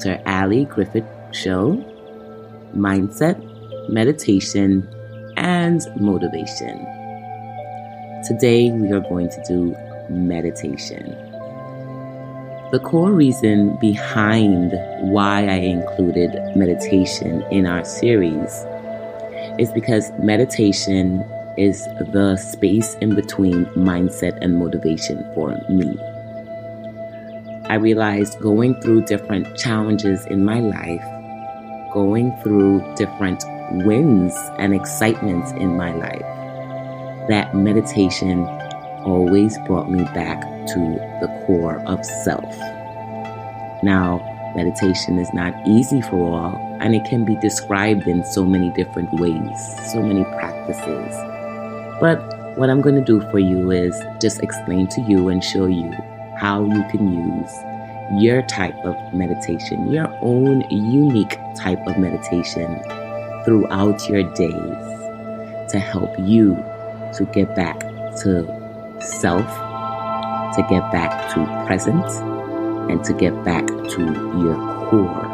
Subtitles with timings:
[0.00, 0.22] Dr.
[0.26, 1.76] Ali Griffith Show
[2.74, 3.36] Mindset,
[3.90, 4.88] Meditation,
[5.36, 6.78] and Motivation.
[8.26, 9.76] Today we are going to do
[10.08, 11.04] meditation.
[12.72, 14.72] The core reason behind
[15.10, 18.64] why I included meditation in our series
[19.58, 21.28] is because meditation
[21.58, 25.98] is the space in between mindset and motivation for me.
[27.70, 31.04] I realized going through different challenges in my life,
[31.92, 33.44] going through different
[33.86, 38.42] wins and excitements in my life, that meditation
[39.04, 40.80] always brought me back to
[41.20, 42.58] the core of self.
[43.84, 44.18] Now,
[44.56, 49.12] meditation is not easy for all, and it can be described in so many different
[49.12, 51.14] ways, so many practices.
[52.00, 52.18] But
[52.58, 55.94] what I'm going to do for you is just explain to you and show you
[56.40, 57.52] how you can use
[58.18, 62.80] your type of meditation, your own unique type of meditation
[63.44, 66.54] throughout your days to help you
[67.14, 67.78] to get back
[68.22, 68.46] to
[69.02, 69.46] self,
[70.56, 72.06] to get back to present,
[72.90, 74.00] and to get back to
[74.40, 74.56] your
[74.88, 75.26] core.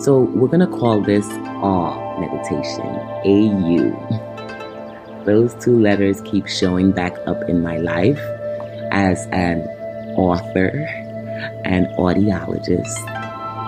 [0.00, 2.86] So, we're going to call this AW meditation,
[3.24, 3.36] A
[3.76, 5.24] U.
[5.24, 8.20] Those two letters keep showing back up in my life
[8.90, 9.62] as an
[10.16, 10.70] author,
[11.64, 12.98] an audiologist,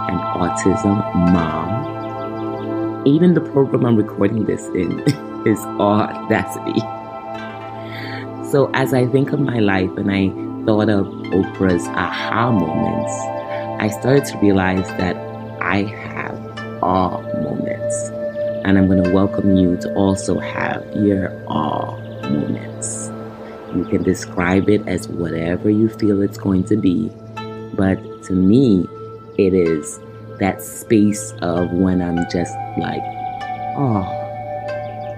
[0.09, 0.97] an autism
[1.33, 3.07] mom.
[3.07, 5.01] Even the program I'm recording this in
[5.47, 6.81] is Audacity.
[8.51, 10.29] So as I think of my life and I
[10.65, 13.13] thought of Oprah's aha moments,
[13.83, 15.17] I started to realize that
[15.61, 16.37] I have
[16.83, 18.11] awe moments.
[18.65, 22.76] And I'm going to welcome you to also have your awe moments.
[23.77, 27.11] You can describe it as whatever you feel it's going to be.
[27.75, 28.89] But to me,
[29.37, 30.01] it is
[30.39, 33.03] that space of when I'm just like,
[33.77, 34.07] oh,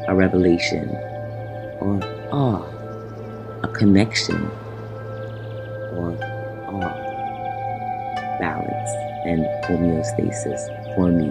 [0.08, 0.88] a revelation,
[1.80, 2.00] or
[2.32, 4.50] oh, a connection,
[5.94, 6.18] or
[6.66, 6.80] oh,
[8.40, 8.90] balance
[9.24, 11.30] and homeostasis for me.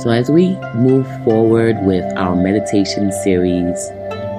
[0.00, 3.90] So, as we move forward with our meditation series,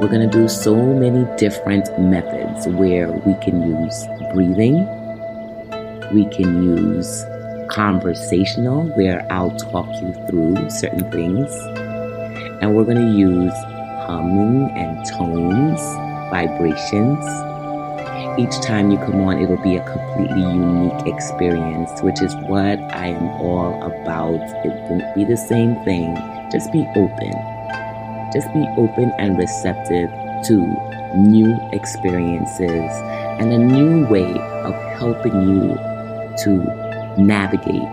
[0.02, 4.88] we're going to do so many different methods where we can use breathing,
[6.12, 7.24] we can use
[7.70, 11.54] conversational, where I'll talk you through certain things,
[12.64, 13.54] and we're going to use
[14.08, 15.80] humming and tones,
[16.32, 17.24] vibrations.
[18.40, 23.10] Each time you come on, it'll be a completely unique experience, which is what I
[23.10, 24.42] am all about.
[24.66, 26.16] It won't be the same thing.
[26.52, 27.61] Just be open
[28.34, 30.10] just be open and receptive
[30.46, 30.58] to
[31.16, 32.92] new experiences
[33.40, 34.32] and a new way
[34.64, 35.76] of helping you
[36.44, 36.64] to
[37.18, 37.88] navigate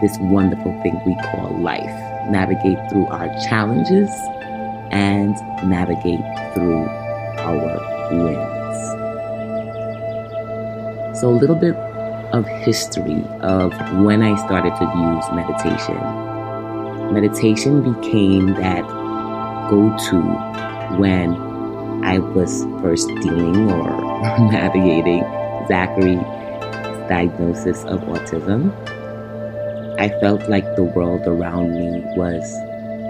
[0.00, 1.84] this wonderful thing we call life.
[2.30, 4.10] Navigate through our challenges
[4.90, 5.34] and
[5.68, 6.20] navigate
[6.54, 6.86] through
[7.38, 7.78] our
[8.10, 8.98] wins.
[11.18, 11.74] So, a little bit
[12.32, 13.72] of history of
[14.04, 15.98] when I started to use meditation.
[17.12, 18.84] Meditation became that
[19.68, 20.20] go to
[20.98, 21.34] when
[22.04, 23.88] I was first dealing or
[24.50, 25.20] navigating
[25.68, 26.22] Zachary's
[27.08, 28.72] diagnosis of autism.
[29.98, 32.44] I felt like the world around me was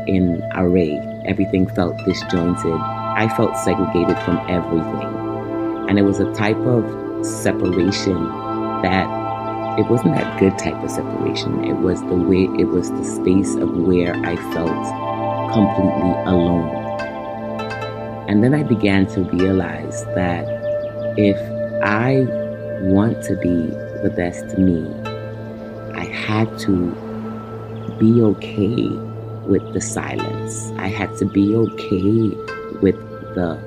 [0.09, 0.97] in array.
[1.27, 2.81] Everything felt disjointed.
[2.81, 5.89] I felt segregated from everything.
[5.89, 8.25] And it was a type of separation
[8.83, 9.07] that
[9.79, 11.65] it wasn't that good type of separation.
[11.65, 15.08] It was the way, it was the space of where I felt
[15.53, 16.69] completely alone.
[18.29, 20.45] And then I began to realize that
[21.17, 21.39] if
[21.83, 22.27] I
[22.83, 23.71] want to be
[24.03, 24.87] the best me,
[25.95, 26.93] I had to
[27.99, 28.89] be okay
[29.47, 30.71] with the silence.
[30.77, 32.29] I had to be okay
[32.83, 32.97] with
[33.35, 33.59] the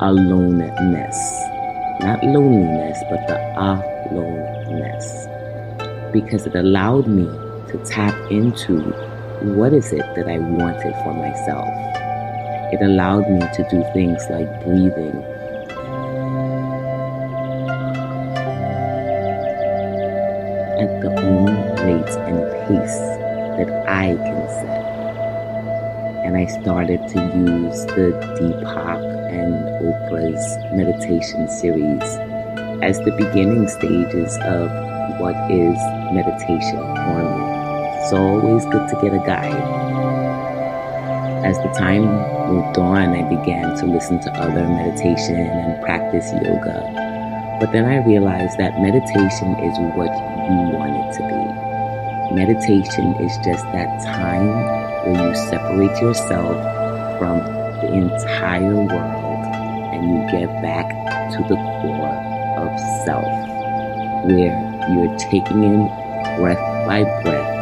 [0.00, 1.18] aloneness.
[2.00, 5.26] Not loneliness, but the aloneness.
[6.12, 7.24] Because it allowed me
[7.70, 8.80] to tap into
[9.42, 11.68] what is it that I wanted for myself?
[12.72, 15.22] It allowed me to do things like breathing.
[20.80, 21.52] At the own
[21.84, 22.98] rate and pace
[23.56, 24.84] that I can set.
[26.24, 29.54] And I started to use the Deepak and
[29.84, 32.02] Oprah's meditation series
[32.82, 34.70] as the beginning stages of
[35.20, 35.78] what is
[36.12, 37.45] meditation for me.
[38.06, 39.50] It's always good to get a guide.
[41.44, 42.06] As the time
[42.46, 46.86] moved on, I began to listen to other meditation and practice yoga
[47.58, 50.14] But then I realized that meditation is what
[50.46, 52.36] you want it to be.
[52.36, 54.54] Meditation is just that time
[55.02, 56.54] where you separate yourself
[57.18, 57.42] from
[57.82, 59.42] the entire world
[59.90, 60.86] and you get back
[61.34, 62.14] to the core
[62.62, 62.70] of
[63.04, 63.26] self,
[64.30, 64.54] where
[64.94, 65.88] you're taking in
[66.38, 67.55] breath by breath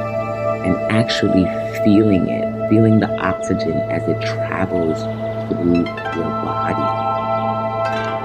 [0.65, 1.45] and actually
[1.85, 4.99] feeling it, feeling the oxygen as it travels
[5.49, 5.85] through
[6.17, 6.83] your body.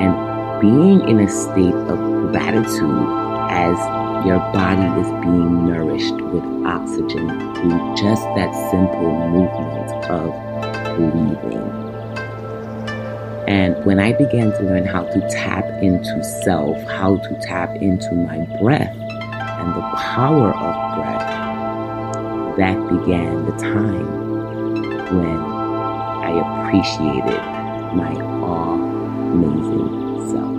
[0.04, 3.08] And being in a state of gratitude
[3.52, 3.78] as
[4.26, 10.50] your body is being nourished with oxygen through just that simple movement of
[10.96, 11.90] breathing.
[13.48, 18.14] And when I began to learn how to tap into self, how to tap into
[18.14, 21.39] my breath and the power of breath,
[22.60, 24.06] that began the time
[25.16, 25.40] when
[26.28, 27.42] I appreciated
[27.96, 28.12] my
[29.32, 29.94] amazing
[30.30, 30.56] self.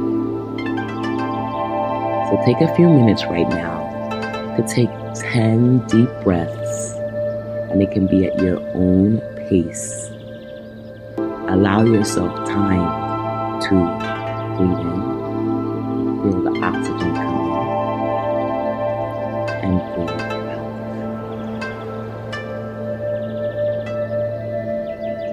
[2.31, 6.95] So take a few minutes right now to take 10 deep breaths,
[7.71, 10.09] and it can be at your own pace.
[11.49, 13.75] Allow yourself time to
[14.57, 15.03] breathe in,
[16.23, 17.30] feel the oxygen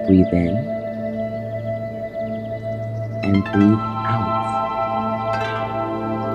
[0.08, 0.56] breathe in
[3.24, 4.40] and breathe out.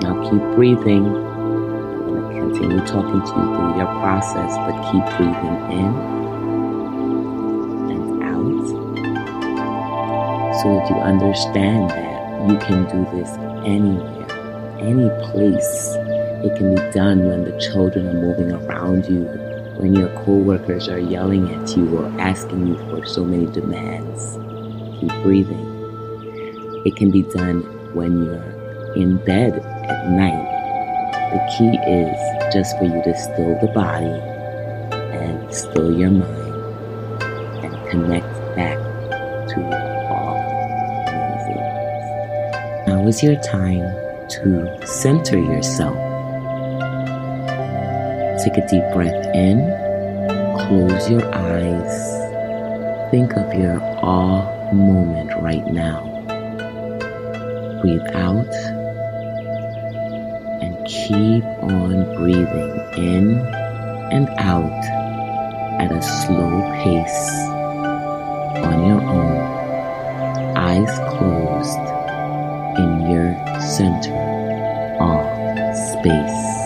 [0.00, 1.04] Now keep breathing.
[1.06, 5.92] I'm going to continue talking to you through your process, but keep breathing in
[7.90, 8.66] and out
[10.62, 13.30] so that you understand that you can do this
[13.66, 14.30] anywhere,
[14.78, 15.96] any place.
[16.44, 20.98] It can be done when the children are moving around you when your coworkers are
[20.98, 24.36] yelling at you or asking you for so many demands.
[25.00, 26.82] Keep breathing.
[26.86, 27.62] It can be done
[27.94, 30.50] when you're in bed at night.
[31.32, 34.06] The key is just for you to still the body
[35.18, 36.54] and still your mind
[37.64, 38.78] and connect back
[39.48, 39.60] to
[40.08, 40.38] all
[41.08, 41.66] amazing.
[42.86, 43.90] Now is your time
[44.28, 46.13] to center yourself
[48.44, 49.56] Take a deep breath in,
[50.68, 56.02] close your eyes, think of your awe moment right now.
[57.80, 58.54] Breathe out
[60.60, 63.38] and keep on breathing in
[64.12, 64.84] and out
[65.80, 67.30] at a slow pace
[68.62, 69.38] on your own,
[70.54, 71.78] eyes closed
[72.78, 74.12] in your center
[75.00, 75.24] of
[75.74, 76.63] space.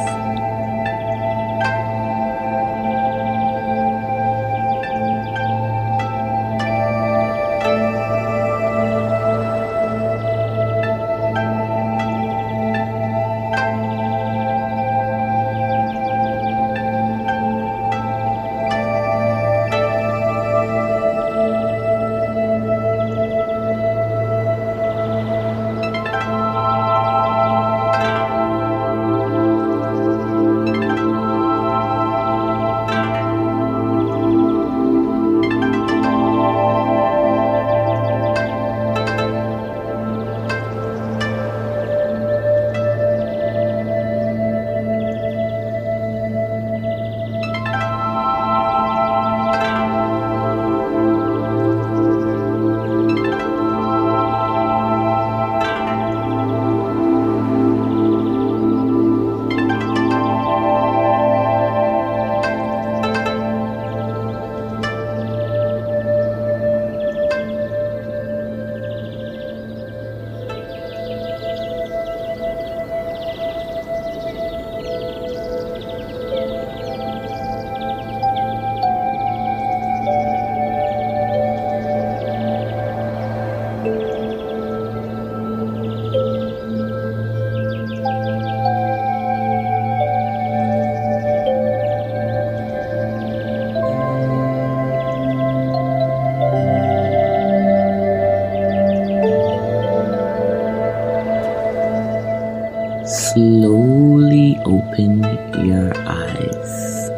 [104.98, 107.08] Open your eyes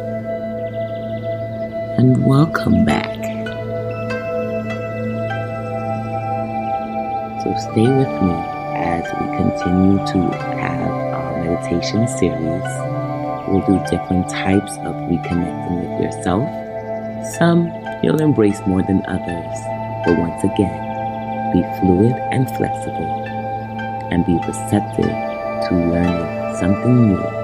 [1.97, 3.15] and welcome back.
[7.41, 8.37] So stay with me
[8.77, 12.69] as we continue to have our meditation series.
[13.47, 16.47] We'll do different types of reconnecting with yourself.
[17.35, 17.71] Some
[18.03, 19.57] you'll embrace more than others,
[20.05, 23.25] but once again, be fluid and flexible
[24.11, 27.40] and be receptive to learning something new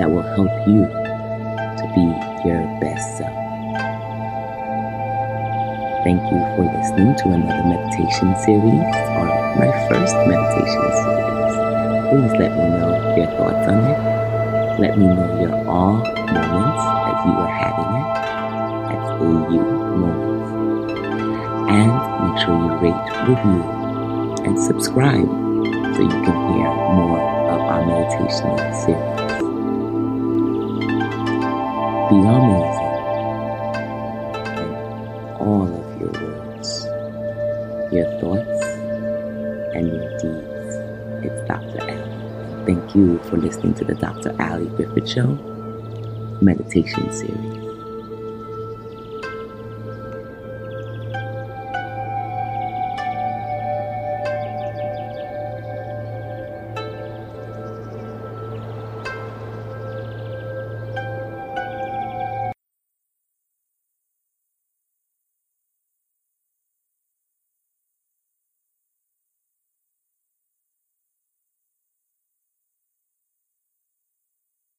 [0.00, 0.88] that will help you
[1.76, 2.00] to be
[2.48, 3.36] your best self.
[6.08, 8.80] Thank you for listening to another meditation series
[9.20, 9.28] or
[9.60, 11.52] my first meditation series.
[12.08, 14.80] Please let me know your thoughts on it.
[14.80, 16.00] Let me know your awe
[16.32, 18.08] moments as you are having it.
[18.88, 19.60] That's AU
[20.00, 20.48] moments.
[21.68, 21.92] And
[22.24, 23.60] make sure you rate, review,
[24.48, 27.20] and subscribe so you can hear more
[27.52, 29.19] of our meditation series.
[32.10, 32.90] Be amazing
[34.58, 34.74] in
[35.38, 36.84] all of your words,
[37.94, 38.64] your thoughts,
[39.76, 40.74] and your deeds.
[41.24, 41.80] It's Dr.
[41.82, 42.66] Ali.
[42.66, 44.34] Thank you for listening to the Dr.
[44.42, 45.38] Ali Griffith Show
[46.40, 47.59] meditation series.